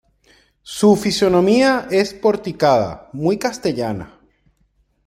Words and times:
Su 0.63 0.95
fisonomía 0.95 1.87
es 1.91 2.15
porticada, 2.15 3.11
muy 3.13 3.37
castellana. 3.37 4.19